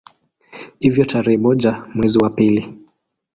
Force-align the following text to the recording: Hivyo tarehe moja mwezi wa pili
Hivyo 0.79 1.05
tarehe 1.05 1.37
moja 1.37 1.85
mwezi 1.95 2.17
wa 2.19 2.29
pili 2.29 2.79